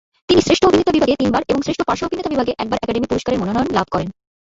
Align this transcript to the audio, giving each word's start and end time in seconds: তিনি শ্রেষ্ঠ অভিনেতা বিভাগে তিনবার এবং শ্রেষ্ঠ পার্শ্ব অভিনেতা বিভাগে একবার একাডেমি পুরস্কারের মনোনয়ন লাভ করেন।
তিনি 0.27 0.39
শ্রেষ্ঠ 0.45 0.63
অভিনেতা 0.69 0.91
বিভাগে 0.97 1.19
তিনবার 1.21 1.41
এবং 1.51 1.61
শ্রেষ্ঠ 1.65 1.81
পার্শ্ব 1.87 2.03
অভিনেতা 2.07 2.29
বিভাগে 2.33 2.51
একবার 2.63 2.79
একাডেমি 2.81 3.07
পুরস্কারের 3.11 3.41
মনোনয়ন 3.41 3.69
লাভ 3.77 3.87
করেন। 3.93 4.09